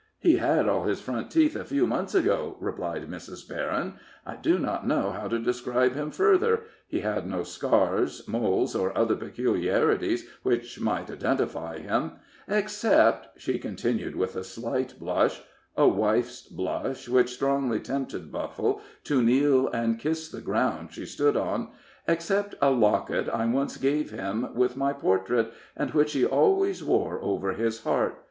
[0.17, 3.47] "He had all his front teeth a few months ago," replied Mrs.
[3.47, 3.99] Berryn.
[4.25, 8.97] "I do not know how to describe him further he had no scars, moles, or
[8.97, 12.13] other peculiarities which might identify him,
[12.47, 15.43] except," she continued, with a faint blush
[15.77, 21.37] a wife's blush, which strongly tempted Buffle to kneel and kiss the ground she stood
[21.37, 21.67] on
[22.07, 27.21] "except a locket I once gave him, with my portrait, and which he always wore
[27.21, 28.19] over his heart.